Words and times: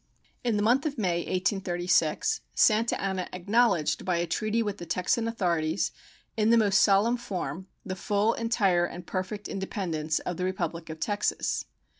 In 0.43 0.57
the 0.57 0.63
month 0.63 0.87
of 0.87 0.97
May, 0.97 1.17
1836, 1.19 2.41
Santa 2.55 2.99
Anna 2.99 3.29
acknowledged 3.31 4.03
by 4.03 4.17
a 4.17 4.25
treaty 4.25 4.63
with 4.63 4.79
the 4.79 4.85
Texan 4.87 5.27
authorities 5.27 5.91
in 6.35 6.49
the 6.49 6.57
most 6.57 6.81
solemn 6.81 7.17
form 7.17 7.67
"the 7.85 7.95
full, 7.95 8.33
entire, 8.33 8.87
and 8.87 9.05
perfect 9.05 9.47
independence 9.47 10.17
of 10.17 10.37
the 10.37 10.43
Republic 10.43 10.89
of 10.89 10.99
Texas." 10.99 11.65